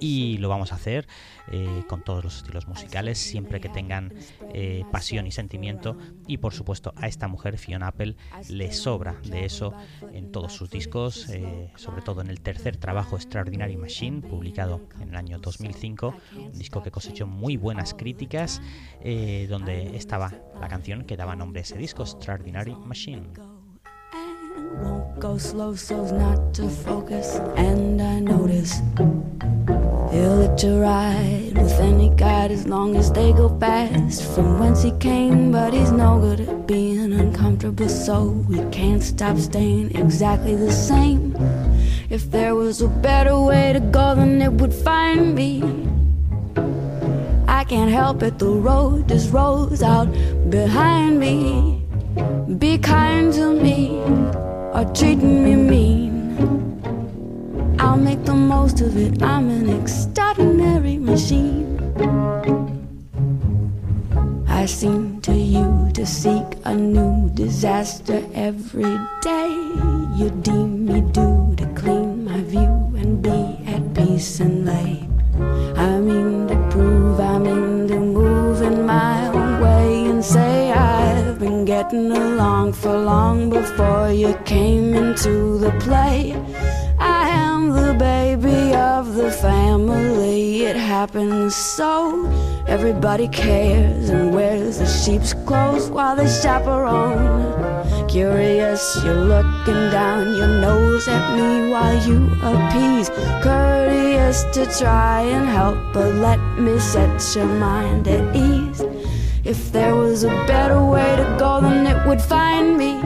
y 0.00 0.38
lo 0.38 0.48
vamos 0.48 0.72
a 0.72 0.74
hacer 0.74 1.06
eh, 1.50 1.84
con 1.88 2.02
todos 2.02 2.24
los 2.24 2.36
estilos 2.38 2.66
musicales, 2.66 3.18
siempre 3.18 3.60
que 3.60 3.68
tengan 3.68 4.12
eh, 4.52 4.84
pasión 4.90 5.26
y 5.26 5.30
sentimiento, 5.30 5.96
y 6.26 6.38
por 6.38 6.52
supuesto 6.52 6.92
a 6.96 7.06
esta 7.06 7.28
mujer, 7.28 7.58
Fiona 7.58 7.88
Apple, 7.88 8.16
le 8.48 8.72
sobra 8.72 9.14
de 9.24 9.44
eso 9.44 9.72
en 10.12 10.32
todos 10.32 10.52
sus 10.52 10.70
discos, 10.70 11.28
eh, 11.30 11.70
sobre 11.76 12.02
todo 12.02 12.20
en 12.20 12.28
el 12.28 12.40
tercer 12.40 12.76
trabajo 12.76 13.16
Extraordinary 13.16 13.76
Machine, 13.76 14.20
publicado 14.20 14.80
en 15.00 15.10
el 15.10 15.16
año 15.16 15.38
2005, 15.38 16.14
un 16.36 16.58
disco 16.58 16.82
que 16.82 16.90
cosechó 16.90 17.26
muy 17.26 17.56
buenas 17.56 17.94
críticas, 17.94 18.60
donde 19.48 19.96
estaba 19.96 20.32
la 20.60 20.68
canción 20.68 21.04
que 21.04 21.16
daba 21.16 21.36
nombre 21.36 21.60
a 21.60 21.62
ese 21.62 21.78
disco, 21.78 22.02
Extraordinary 22.02 22.74
Machine. 22.74 23.27
Won't 24.82 25.20
go 25.20 25.38
slow 25.38 25.74
so's 25.74 26.12
not 26.12 26.54
to 26.54 26.68
focus, 26.68 27.36
and 27.56 28.00
I 28.00 28.20
notice 28.20 28.80
he'll 30.10 30.36
let 30.36 30.62
you 30.62 30.80
ride 30.80 31.52
with 31.54 31.72
any 31.80 32.10
guide 32.10 32.50
as 32.50 32.66
long 32.66 32.96
as 32.96 33.10
they 33.12 33.32
go 33.32 33.48
fast. 33.58 34.22
From 34.34 34.58
whence 34.58 34.82
he 34.82 34.92
came, 34.92 35.52
but 35.52 35.72
he's 35.74 35.90
no 35.90 36.18
good 36.20 36.40
at 36.40 36.66
being 36.66 37.12
uncomfortable, 37.12 37.88
so 37.88 38.44
we 38.48 38.58
can't 38.70 39.02
stop 39.02 39.36
staying 39.38 39.96
exactly 39.96 40.54
the 40.54 40.72
same. 40.72 41.34
If 42.10 42.30
there 42.30 42.54
was 42.54 42.80
a 42.82 42.88
better 42.88 43.38
way 43.38 43.72
to 43.72 43.80
go, 43.80 44.14
then 44.14 44.40
it 44.42 44.52
would 44.52 44.72
find 44.72 45.34
me. 45.34 45.62
I 47.48 47.64
can't 47.64 47.90
help 47.90 48.22
it, 48.22 48.38
the 48.38 48.46
road 48.46 49.08
just 49.08 49.32
rolls 49.32 49.82
out 49.82 50.08
behind 50.50 51.18
me. 51.18 51.77
Be 52.56 52.78
kind 52.78 53.30
to 53.34 53.52
me 53.52 54.00
or 54.72 54.90
treating 54.94 55.44
me 55.44 55.54
mean. 55.54 57.76
I'll 57.78 57.98
make 57.98 58.24
the 58.24 58.32
most 58.32 58.80
of 58.80 58.96
it. 58.96 59.22
I'm 59.22 59.50
an 59.50 59.68
extraordinary 59.68 60.96
machine. 60.96 61.76
I 64.48 64.64
seem 64.64 65.20
to 65.20 65.34
you 65.34 65.90
to 65.92 66.06
seek 66.06 66.56
a 66.64 66.74
new 66.74 67.28
disaster 67.34 68.24
every 68.32 68.96
day. 69.20 69.50
You 70.16 70.32
deem 70.40 70.86
me 70.86 71.02
due 71.02 71.54
to 71.54 71.66
clean 71.76 72.24
my 72.24 72.40
view 72.40 72.96
and 72.96 73.20
be 73.20 73.60
at 73.66 73.92
peace 73.92 74.40
and 74.40 74.64
lay. 74.64 75.06
I 75.76 76.00
mean 76.00 76.37
Along 81.90 82.74
for 82.74 82.98
long 82.98 83.48
before 83.48 84.10
you 84.10 84.34
came 84.44 84.92
into 84.92 85.56
the 85.56 85.70
play. 85.80 86.34
I 86.98 87.30
am 87.30 87.70
the 87.70 87.94
baby 87.94 88.74
of 88.74 89.14
the 89.14 89.30
family. 89.30 90.64
It 90.64 90.76
happens 90.76 91.56
so. 91.56 92.26
Everybody 92.66 93.26
cares 93.28 94.10
and 94.10 94.34
wears 94.34 94.80
the 94.80 94.86
sheep's 94.86 95.32
clothes 95.32 95.88
while 95.88 96.14
they 96.14 96.28
chaperone. 96.28 98.06
Curious, 98.06 99.00
you're 99.02 99.24
looking 99.24 99.90
down 99.90 100.36
your 100.36 100.60
nose 100.60 101.08
at 101.08 101.36
me 101.38 101.70
while 101.70 101.96
you 102.06 102.26
appease. 102.42 103.08
Courteous 103.42 104.44
to 104.52 104.66
try 104.78 105.22
and 105.22 105.48
help, 105.48 105.78
but 105.94 106.14
let 106.16 106.40
me 106.58 106.78
set 106.78 107.34
your 107.34 107.46
mind 107.46 108.06
at 108.08 108.36
ease. 108.36 108.57
If 109.48 109.72
there 109.72 109.94
was 109.94 110.24
a 110.24 110.44
better 110.46 110.78
way 110.84 111.16
to 111.16 111.36
go, 111.38 111.58
then 111.62 111.86
it 111.86 112.06
would 112.06 112.20
find 112.20 112.76
me. 112.76 113.00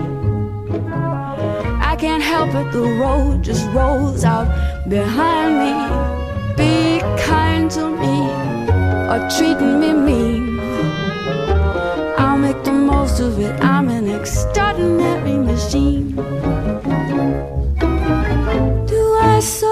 I 1.91 1.95
can't 1.97 2.21
help 2.21 2.49
it, 2.49 2.73
the 2.73 2.83
road 3.01 3.45
just 3.45 3.65
rolls 3.69 4.25
out 4.25 4.49
behind 4.89 5.53
me. 5.63 5.73
Be 6.57 6.99
kind 7.23 7.71
to 7.71 7.89
me 8.03 8.17
or 9.13 9.21
treating 9.37 9.79
me 9.79 9.93
mean. 9.93 10.59
I'll 12.19 12.39
make 12.39 12.61
the 12.65 12.73
most 12.73 13.21
of 13.21 13.39
it, 13.39 13.55
I'm 13.63 13.89
an 13.89 14.09
extraordinary 14.11 15.37
machine. 15.37 16.17
Do 18.93 19.01
I 19.21 19.39
so 19.41 19.72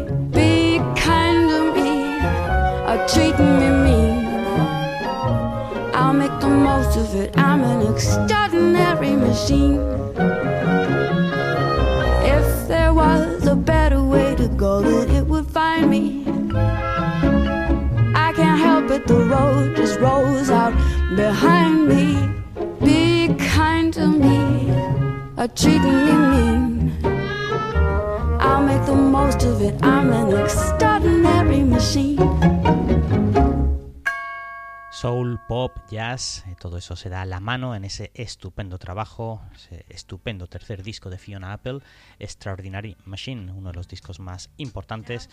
Can't 6.51 6.93
help 6.93 7.15
it. 7.15 7.37
I'm 7.37 7.63
an 7.63 7.93
extraordinary 7.93 9.15
machine. 9.15 9.79
If 12.23 12.67
there 12.67 12.93
was 12.93 13.47
a 13.47 13.55
better 13.55 14.03
way 14.03 14.35
to 14.35 14.47
go, 14.49 14.81
then 14.81 15.15
it 15.15 15.25
would 15.27 15.47
find 15.47 15.89
me. 15.89 16.25
I 18.15 18.33
can't 18.35 18.59
help 18.59 18.91
it, 18.91 19.07
the 19.07 19.23
road 19.23 19.77
just 19.77 19.99
rolls 19.99 20.49
out 20.49 20.73
behind 21.15 21.87
me. 21.87 22.05
Be 22.83 23.33
kind 23.55 23.93
to 23.93 24.07
me, 24.07 24.71
or 25.37 25.47
treating 25.47 25.99
me 26.07 26.15
mean. 26.33 26.69
I'll 28.39 28.63
make 28.63 28.85
the 28.85 28.95
most 28.95 29.43
of 29.43 29.61
it. 29.61 29.75
I'm 29.83 30.11
an 30.11 30.37
extraordinary 30.37 31.63
machine. 31.63 32.10
Soul, 35.01 35.39
pop, 35.47 35.71
jazz, 35.89 36.45
eh, 36.45 36.55
todo 36.59 36.77
eso 36.77 36.95
se 36.95 37.09
da 37.09 37.23
a 37.23 37.25
la 37.25 37.39
mano 37.39 37.73
en 37.73 37.85
ese 37.85 38.11
estupendo 38.13 38.77
trabajo, 38.77 39.41
ese 39.55 39.83
estupendo 39.89 40.45
tercer 40.45 40.83
disco 40.83 41.09
de 41.09 41.17
Fiona 41.17 41.53
Apple, 41.53 41.79
Extraordinary 42.19 42.95
Machine, 43.05 43.51
uno 43.51 43.71
de 43.71 43.77
los 43.77 43.87
discos 43.87 44.19
más 44.19 44.51
importantes 44.57 45.31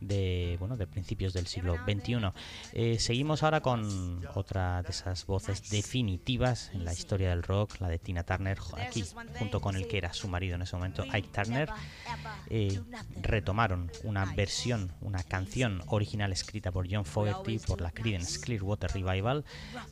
de, 0.00 0.56
bueno, 0.58 0.76
de 0.76 0.86
principios 0.86 1.32
del 1.32 1.46
siglo 1.46 1.76
XXI. 1.76 2.32
Eh, 2.72 2.98
seguimos 2.98 3.42
ahora 3.42 3.60
con 3.60 4.26
otra 4.34 4.82
de 4.82 4.90
esas 4.90 5.26
voces 5.26 5.70
definitivas 5.70 6.70
en 6.72 6.84
la 6.84 6.92
historia 6.92 7.30
del 7.30 7.42
rock, 7.42 7.80
la 7.80 7.88
de 7.88 7.98
Tina 7.98 8.24
Turner, 8.24 8.58
aquí 8.76 9.04
junto 9.38 9.60
con 9.60 9.76
el 9.76 9.86
que 9.88 9.98
era 9.98 10.12
su 10.12 10.28
marido 10.28 10.54
en 10.54 10.62
ese 10.62 10.76
momento, 10.76 11.04
Ike 11.12 11.28
Turner, 11.32 11.70
eh, 12.48 12.80
retomaron 13.20 13.90
una 14.04 14.24
versión, 14.34 14.92
una 15.00 15.22
canción 15.22 15.82
original 15.86 16.32
escrita 16.32 16.72
por 16.72 16.86
John 16.90 17.04
Fogerty 17.04 17.58
por 17.58 17.80
la 17.80 17.90
Creedence 17.90 18.40
Clearwater 18.40 18.90
Revival 18.92 19.44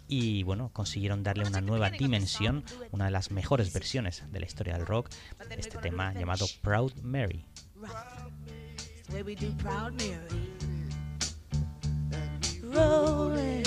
y 0.08 0.42
bueno, 0.42 0.70
consiguieron 0.72 1.22
darle 1.22 1.46
una 1.46 1.60
nueva 1.60 1.90
dimensión, 1.90 2.64
una 2.92 3.06
de 3.06 3.10
las 3.10 3.30
mejores 3.30 3.72
versiones 3.72 4.24
de 4.30 4.40
la 4.40 4.46
historia 4.46 4.74
del 4.74 4.86
rock, 4.86 5.10
este 5.50 5.78
tema 5.78 6.12
llamado 6.12 6.46
Proud 6.62 6.92
Mary. 7.02 7.44
Where 9.10 9.24
we 9.24 9.34
do 9.34 9.52
Proud 9.58 9.94
Mary. 9.98 10.18
Rolling, 12.62 13.64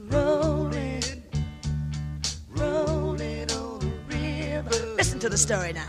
rolling, 0.00 1.22
rolling 2.50 3.50
on 3.50 3.78
the 3.80 3.92
river. 4.08 4.94
Listen 4.96 5.18
to 5.18 5.28
the 5.28 5.36
story 5.36 5.72
now. 5.72 5.88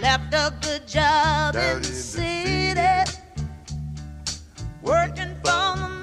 Left 0.00 0.32
a 0.34 0.54
good 0.60 0.86
job 0.86 1.56
in 1.56 1.78
the 1.78 1.84
city, 1.84 2.74
city, 2.74 3.18
working 4.82 5.34
for 5.42 5.76
the 5.76 5.97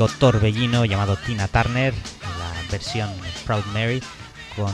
auténtico 0.00 0.18
torbellino 0.18 0.84
llamado 0.86 1.16
Tina 1.16 1.46
Turner, 1.48 1.92
la 2.22 2.70
versión 2.70 3.10
Proud 3.44 3.64
Mary, 3.74 4.02
con 4.56 4.72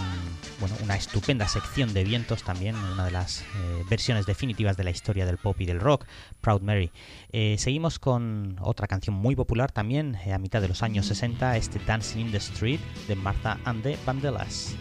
bueno, 0.61 0.77
una 0.85 0.97
estupenda 0.97 1.49
sección 1.49 1.93
de 1.93 2.05
vientos 2.05 2.45
también, 2.45 2.77
una 2.77 3.07
de 3.07 3.11
las 3.11 3.41
eh, 3.41 3.45
versiones 3.91 4.25
definitivas 4.25 4.77
de 4.77 4.85
la 4.85 4.91
historia 4.91 5.27
del 5.27 5.39
pop 5.39 5.61
y 5.61 5.67
del 5.67 5.81
rock, 5.81 6.07
Proud 6.41 6.63
Mary. 6.63 6.93
Eh, 7.33 7.57
seguimos 7.59 7.99
con 7.99 8.57
otra 8.61 8.87
canción 8.87 9.17
muy 9.17 9.35
popular 9.35 9.73
también, 9.73 10.17
eh, 10.25 10.33
a 10.33 10.39
mitad 10.39 10.61
de 10.61 10.69
los 10.69 10.83
años 10.85 11.07
60, 11.07 11.57
este 11.57 11.81
Dancing 11.85 12.27
in 12.27 12.31
the 12.31 12.39
Street 12.39 12.81
de 13.09 13.17
Martha 13.17 13.59
and 13.65 13.83
the 13.83 13.99
Vandellas. 14.07 14.77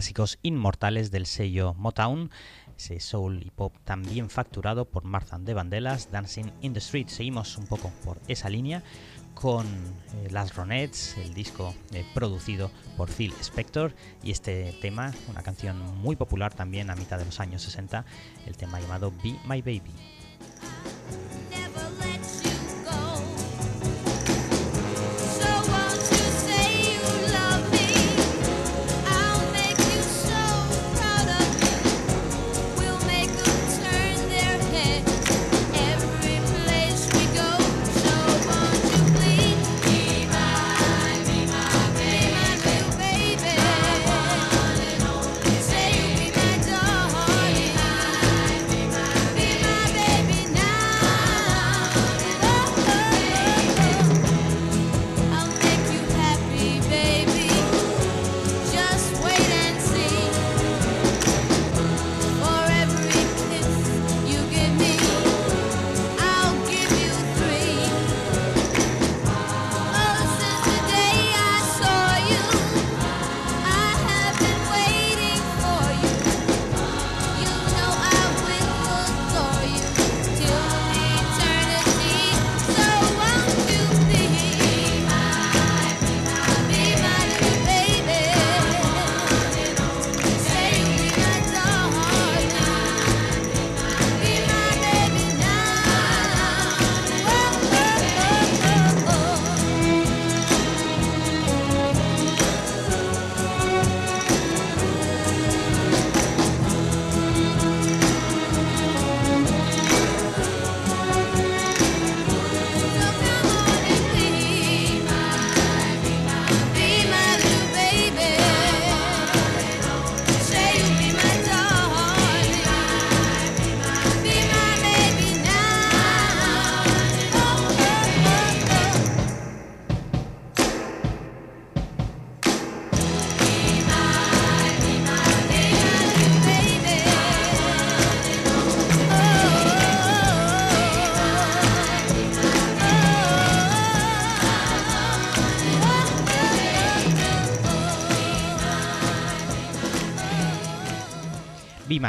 Clásicos 0.00 0.38
inmortales 0.40 1.10
del 1.10 1.26
sello 1.26 1.74
Motown, 1.74 2.30
ese 2.74 3.00
soul 3.00 3.42
y 3.44 3.50
pop 3.50 3.74
también 3.84 4.30
facturado 4.30 4.86
por 4.86 5.04
Martha 5.04 5.38
de 5.38 5.52
Vandellas, 5.52 6.10
Dancing 6.10 6.46
in 6.62 6.72
the 6.72 6.78
Street. 6.78 7.08
Seguimos 7.08 7.58
un 7.58 7.66
poco 7.66 7.92
por 8.02 8.18
esa 8.26 8.48
línea 8.48 8.82
con 9.34 9.66
eh, 9.66 10.28
Las 10.30 10.56
Ronettes, 10.56 11.18
el 11.18 11.34
disco 11.34 11.74
eh, 11.92 12.02
producido 12.14 12.70
por 12.96 13.10
Phil 13.10 13.34
Spector 13.42 13.94
y 14.22 14.30
este 14.30 14.74
tema, 14.80 15.12
una 15.28 15.42
canción 15.42 15.98
muy 15.98 16.16
popular 16.16 16.54
también 16.54 16.88
a 16.88 16.96
mitad 16.96 17.18
de 17.18 17.26
los 17.26 17.38
años 17.38 17.60
60, 17.60 18.02
el 18.46 18.56
tema 18.56 18.80
llamado 18.80 19.12
Be 19.22 19.36
My 19.46 19.60
Baby. 19.60 19.92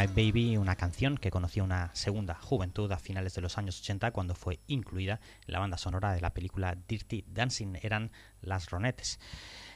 Baby, 0.07 0.57
una 0.57 0.75
canción 0.75 1.17
que 1.17 1.31
conoció 1.31 1.63
una 1.63 1.93
segunda 1.93 2.35
juventud 2.35 2.91
a 2.91 2.97
finales 2.97 3.35
de 3.35 3.41
los 3.41 3.57
años 3.57 3.79
80 3.81 4.11
cuando 4.11 4.35
fue 4.35 4.59
incluida 4.67 5.19
en 5.45 5.53
la 5.53 5.59
banda 5.59 5.77
sonora 5.77 6.13
de 6.13 6.21
la 6.21 6.33
película 6.33 6.75
Dirty 6.87 7.23
Dancing, 7.27 7.77
eran 7.81 8.11
las 8.41 8.69
Ronettes. 8.69 9.19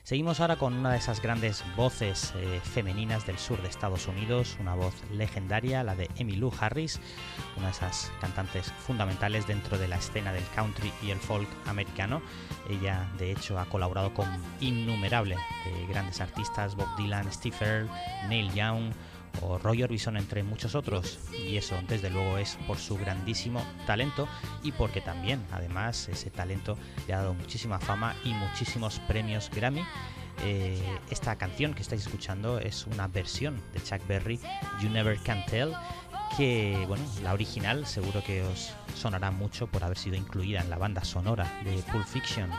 Seguimos 0.04 0.40
ahora 0.40 0.58
con 0.58 0.74
una 0.74 0.92
de 0.92 0.98
esas 0.98 1.20
grandes 1.20 1.64
voces 1.76 2.32
eh, 2.36 2.62
femeninas 2.64 3.26
del 3.26 3.40
sur 3.40 3.60
de 3.62 3.68
Estados 3.68 4.08
Unidos, 4.08 4.56
una 4.60 4.76
voz 4.76 4.94
legendaria, 5.12 5.84
la 5.84 5.96
de 5.96 6.10
Emmylou 6.18 6.54
Harris, 6.60 7.00
una 7.58 7.66
de 7.68 7.72
esas 7.72 8.12
cantantes 8.22 8.72
fundamentales 8.72 9.48
dentro 9.48 9.80
de 9.80 9.88
la 9.88 9.96
escena 9.96 10.32
del 10.32 10.46
country 10.54 10.94
y 11.02 11.10
el 11.10 11.18
folk 11.18 11.50
americano. 11.66 12.22
Ella, 12.70 13.12
de 13.18 13.32
hecho, 13.32 13.58
ha 13.58 13.66
colaborado 13.66 14.14
con 14.14 14.28
innumerables 14.60 15.40
eh, 15.40 15.88
grandes 15.90 16.22
artistas, 16.22 16.76
Bob 16.76 16.96
Dylan, 16.98 17.32
Steve 17.34 17.58
Earle, 17.60 17.90
Neil 18.30 18.54
Young, 18.54 18.94
o 19.42 19.58
Roy 19.58 19.84
Orbison 19.84 20.18
entre 20.18 20.44
muchos 20.44 20.76
otros. 20.76 21.20
Y 21.48 21.58
eso 21.58 21.76
desde 21.88 22.10
luego 22.10 22.38
es 22.38 22.58
por 22.68 22.78
su 22.78 22.98
grandísimo 22.98 23.66
talento 23.86 24.28
y 24.64 24.72
porque 24.72 25.02
también 25.02 25.46
además 25.52 26.10
ese 26.10 26.30
talento 26.30 26.78
le 27.08 27.14
ha 27.14 27.18
dado 27.18 27.34
muchísima 27.34 27.80
fama 27.80 28.16
y 28.24 28.34
muchísimos 28.34 29.00
premios 29.08 29.50
Grammy. 29.54 29.84
Eh, 30.44 30.82
esta 31.10 31.38
canción 31.38 31.74
que 31.74 31.82
estáis 31.82 32.02
escuchando 32.02 32.60
es 32.60 32.86
una 32.88 33.08
versión 33.08 33.62
de 33.74 33.82
Chuck 33.82 34.06
Berry 34.06 34.40
You 34.82 34.90
Never 34.90 35.18
Can 35.20 35.46
Tell 35.46 35.72
que 36.36 36.84
bueno 36.88 37.06
la 37.24 37.34
original 37.34 37.86
seguro 37.86 38.22
que 38.22 38.42
os 38.44 38.74
sonará 38.96 39.32
mucho 39.32 39.68
por 39.68 39.84
haber 39.84 39.98
sido 39.98 40.18
incluida 40.18 40.60
en 40.60 40.70
la 40.70 40.78
banda 40.78 41.06
sonora 41.06 41.62
de 41.64 41.78
Pulp 41.84 42.06
Fiction 42.06 42.52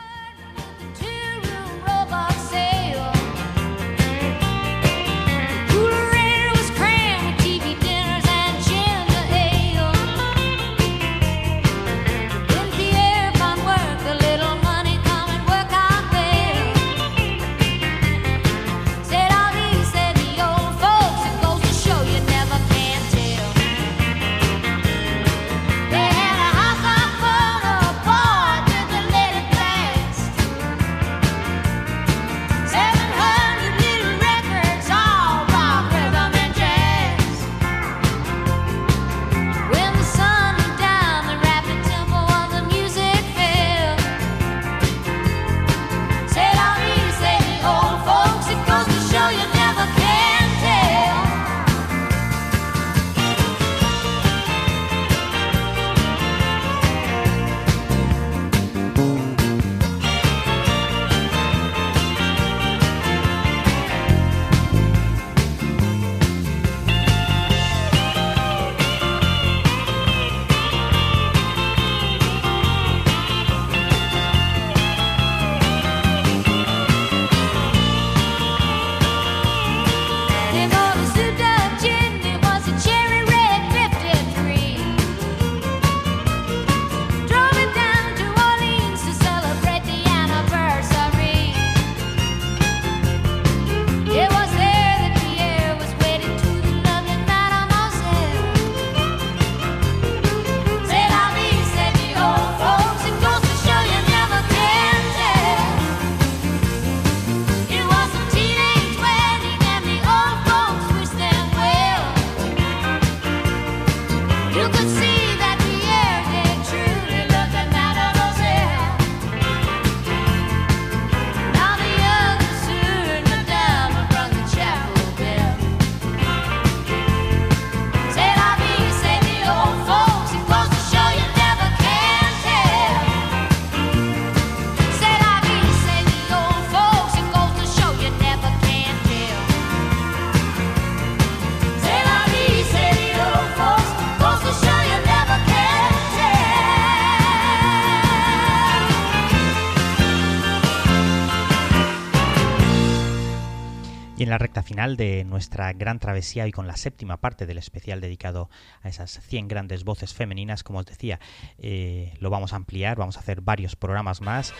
de 154.77 155.25
nuestra 155.25 155.73
gran 155.73 155.97
travesía 155.97 156.45
y 156.45 156.51
con 156.51 156.67
la 156.67 156.77
séptima 156.77 157.17
parte 157.17 157.47
del 157.47 157.57
especial 157.57 157.99
dedicado 157.99 158.47
a 158.83 158.89
esas 158.89 159.19
100 159.23 159.47
grandes 159.47 159.83
voces 159.83 160.13
femeninas, 160.13 160.63
como 160.63 160.77
os 160.77 160.85
decía, 160.85 161.19
eh, 161.57 162.13
lo 162.19 162.29
vamos 162.29 162.53
a 162.53 162.57
ampliar, 162.57 162.95
vamos 162.95 163.17
a 163.17 163.21
hacer 163.21 163.41
varios 163.41 163.75
programas 163.75 164.21
más, 164.21 164.53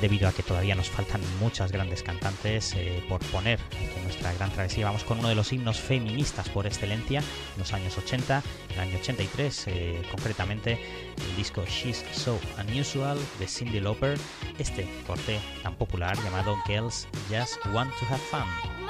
debido 0.00 0.26
a 0.26 0.32
que 0.32 0.42
todavía 0.42 0.74
nos 0.74 0.90
faltan 0.90 1.20
muchas 1.38 1.70
grandes 1.70 2.02
cantantes 2.02 2.74
eh, 2.74 3.04
por 3.08 3.24
poner 3.26 3.60
en 3.96 4.02
nuestra 4.02 4.32
gran 4.32 4.50
travesía. 4.50 4.86
Vamos 4.86 5.04
con 5.04 5.20
uno 5.20 5.28
de 5.28 5.36
los 5.36 5.52
himnos 5.52 5.78
feministas 5.78 6.48
por 6.48 6.66
excelencia, 6.66 7.20
en 7.20 7.58
los 7.58 7.72
años 7.72 7.96
80, 7.96 8.42
en 8.70 8.74
el 8.74 8.80
año 8.80 8.98
83 8.98 9.68
eh, 9.68 10.02
concretamente, 10.10 10.80
el 11.16 11.36
disco 11.36 11.64
She's 11.64 12.04
So 12.12 12.40
Unusual 12.58 13.18
de 13.38 13.46
Cindy 13.46 13.78
Lauper, 13.78 14.18
este 14.58 14.88
corte 15.06 15.38
tan 15.62 15.76
popular 15.76 16.16
llamado 16.24 16.56
Girls 16.66 17.06
Just 17.30 17.64
Want 17.72 17.92
to 18.00 18.06
Have 18.06 18.18
Fun. 18.32 18.83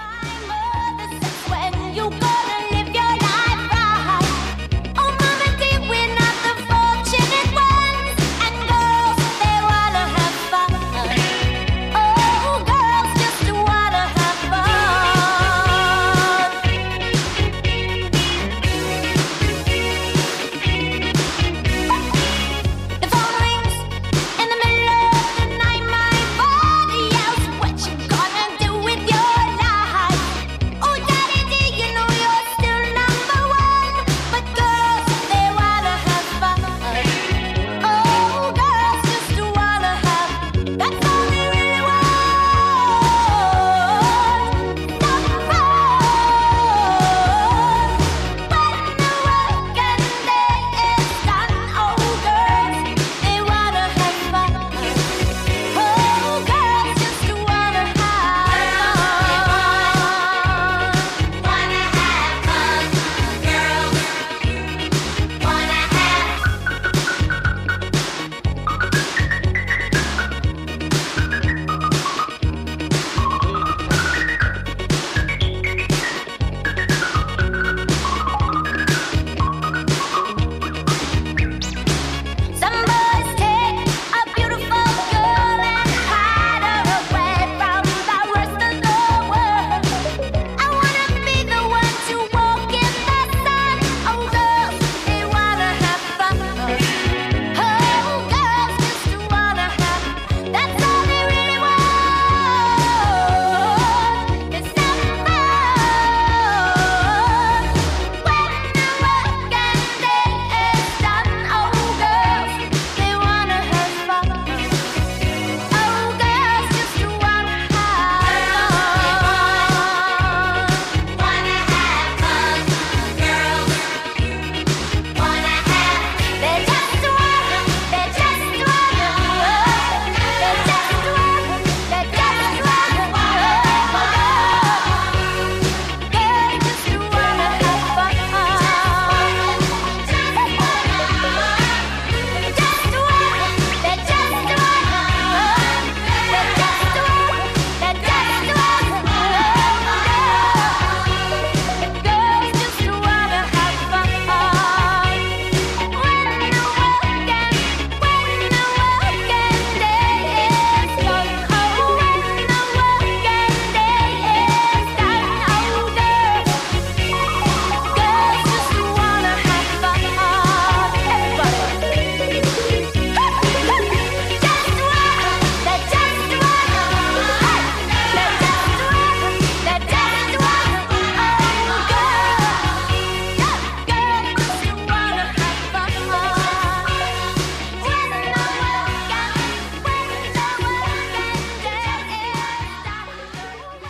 When 1.48 1.94
you 1.94 2.10
go 2.20 2.43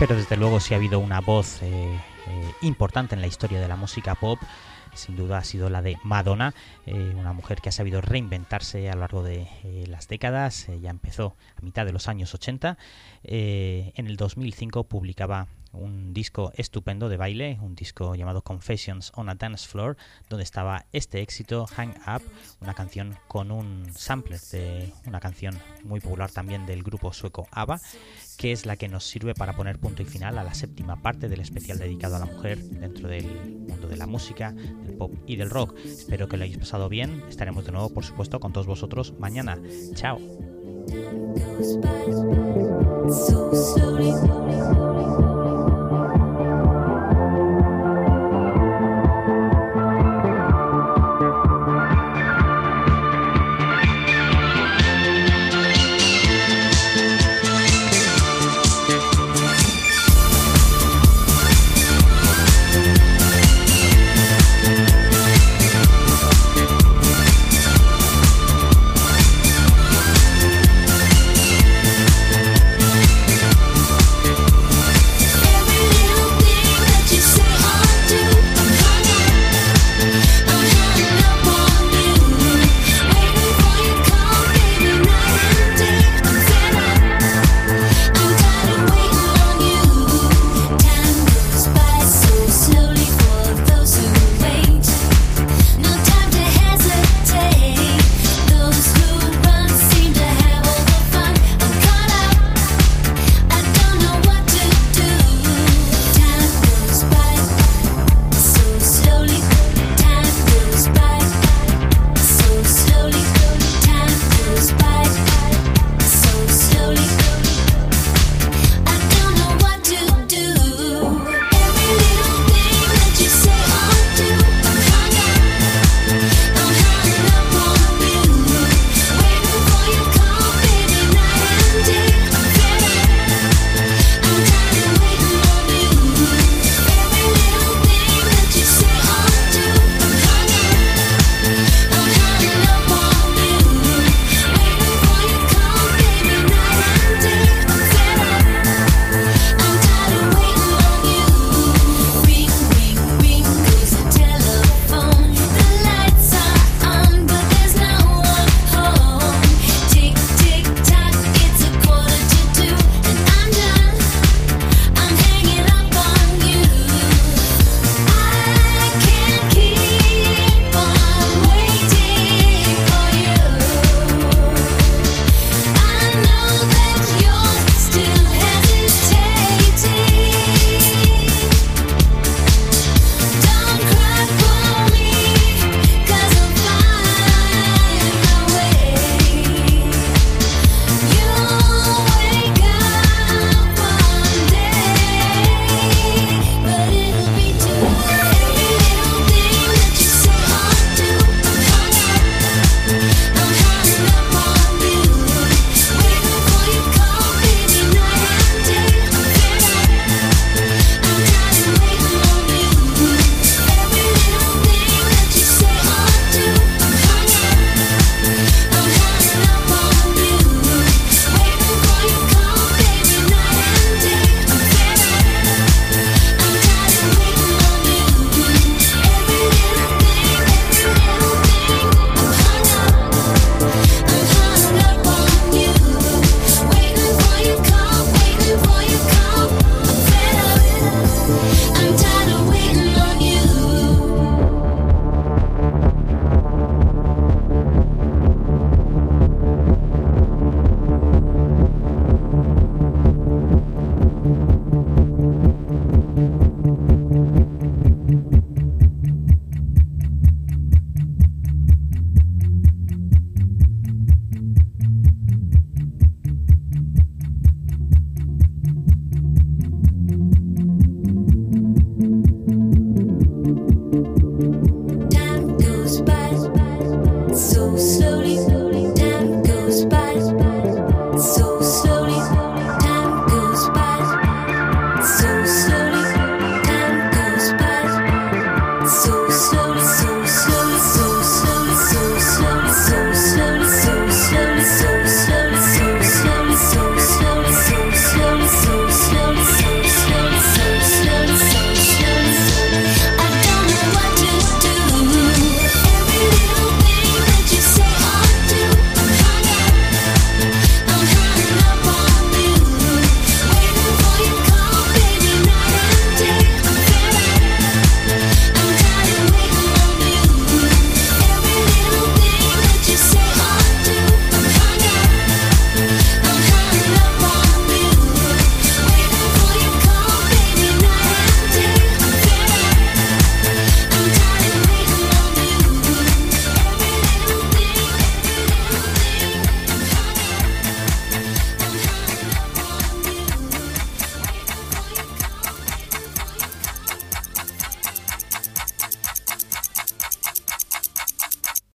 Pero 0.07 0.17
desde 0.17 0.37
luego 0.37 0.61
si 0.61 0.75
ha 0.75 0.77
habido 0.77 0.99
una 0.99 1.23
voz 1.23 1.63
importante 2.61 3.15
en 3.15 3.23
la 3.23 3.27
historia 3.27 3.59
de 3.59 3.69
la 3.69 3.77
música 3.77 4.15
pop, 4.15 4.39
sin 4.93 5.17
duda 5.17 5.39
ha 5.39 5.45
sido 5.45 5.71
la 5.71 5.81
de 5.81 5.97
Madonna, 6.05 6.53
eh, 6.85 7.15
una 7.17 7.33
mujer 7.33 7.63
que 7.63 7.71
ha 7.71 7.73
sabido 7.73 8.03
reinventarse 8.03 8.91
a 8.91 8.95
lo 8.95 9.01
largo 9.01 9.23
de 9.23 9.49
eh, 9.63 9.87
las 9.89 10.07
décadas, 10.09 10.69
eh, 10.69 10.79
ya 10.79 10.91
empezó 10.91 11.37
a 11.57 11.63
mitad 11.63 11.87
de 11.87 11.93
los 11.93 12.07
años 12.07 12.35
80, 12.35 12.77
en 13.23 14.07
el 14.07 14.17
2005 14.19 14.85
publicaba 14.85 15.49
un 15.73 16.15
disco 16.15 16.53
estupendo 16.55 17.09
de 17.09 17.17
baile, 17.17 17.59
un 17.61 17.75
disco 17.75 18.15
llamado 18.15 18.43
Confessions 18.43 19.13
on 19.15 19.29
a 19.29 19.35
Dance 19.35 19.67
Floor, 19.69 19.97
donde 20.29 20.45
estaba 20.45 20.87
este 20.93 21.21
éxito, 21.21 21.67
Hang 21.67 21.95
Up, 22.07 22.23
una 22.61 22.75
canción 22.75 23.17
con 23.29 23.51
un 23.51 23.91
sampler 23.93 24.41
de 24.53 24.93
una 25.07 25.21
canción 25.21 25.59
muy 25.83 26.01
popular 26.01 26.31
también 26.31 26.67
del 26.67 26.83
grupo 26.83 27.13
sueco 27.13 27.49
ABBA, 27.51 27.81
que 28.37 28.53
es 28.53 28.67
la 28.67 28.77
que 28.77 28.89
nos 28.89 29.05
sirve 29.05 29.35
para 29.35 29.55
poner 29.55 29.79
punto 29.79 30.03
y 30.03 30.05
final 30.05 30.39
a 30.39 30.45
la 30.45 30.55
séptima 30.55 31.01
parte 31.03 31.29
del 31.29 31.41
especial 31.41 31.79
dedicado 31.79 32.17
a 32.17 32.19
la 32.19 32.27
mujer 32.27 32.59
dentro 32.59 33.09
del 33.09 33.27
mundo 33.27 33.89
de 33.89 33.97
la 33.97 34.07
música, 34.07 34.53
del 34.53 34.97
pop 34.97 35.15
y 35.27 35.37
del 35.37 35.51
rock. 35.51 35.77
Espero 35.85 36.29
que 36.29 36.37
lo 36.37 36.45
hayáis 36.45 36.59
pasado 36.59 36.89
bien. 36.89 37.23
Estaremos 37.29 37.65
de 37.65 37.73
nuevo, 37.73 37.91
por 37.93 38.05
supuesto, 38.05 38.41
con 38.41 38.53
todos 38.53 38.67
vosotros 38.67 39.15
mañana. 39.19 39.61
Chao. 39.95 40.19